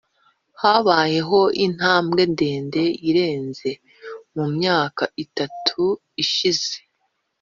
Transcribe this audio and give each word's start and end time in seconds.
Habayeho 0.61 1.39
intambwe 1.65 2.21
ndende 2.33 2.83
irenze 3.09 3.69
mu 4.35 4.45
myaka 4.55 5.03
itatu 5.23 5.81
ishize 6.23 6.75